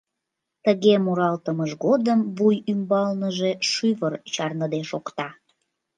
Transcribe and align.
Тыге 0.63 0.93
муралтымыж 1.05 1.71
годым 1.85 2.19
вуй 2.37 2.55
ӱмбалныже 2.71 3.51
шӱвыр 3.69 4.13
чарныде 4.33 4.81
шокта; 4.89 5.27